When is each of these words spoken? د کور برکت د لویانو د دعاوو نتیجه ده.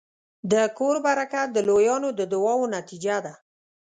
د 0.51 0.53
کور 0.77 0.95
برکت 1.07 1.47
د 1.53 1.57
لویانو 1.67 2.09
د 2.19 2.21
دعاوو 2.33 2.71
نتیجه 2.77 3.17
ده. 3.25 3.33